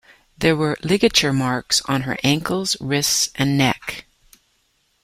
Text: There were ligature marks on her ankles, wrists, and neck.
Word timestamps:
There 0.35 0.55
were 0.55 0.79
ligature 0.81 1.31
marks 1.31 1.79
on 1.81 2.01
her 2.09 2.17
ankles, 2.23 2.75
wrists, 2.81 3.29
and 3.35 3.55
neck. 3.55 4.05